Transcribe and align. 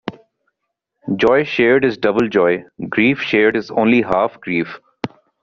Joy 1.15 1.43
shared 1.43 1.85
is 1.85 1.99
double 1.99 2.27
joy; 2.27 2.63
grief 2.89 3.19
shared 3.21 3.55
is 3.55 3.69
only 3.69 4.01
half 4.01 4.39
grief. 4.41 4.79